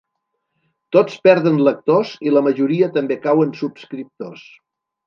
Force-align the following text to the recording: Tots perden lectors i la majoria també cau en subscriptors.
Tots 0.95 1.19
perden 1.27 1.61
lectors 1.69 2.15
i 2.29 2.35
la 2.35 2.45
majoria 2.49 2.91
també 2.99 3.21
cau 3.29 3.47
en 3.47 3.57
subscriptors. 3.63 4.47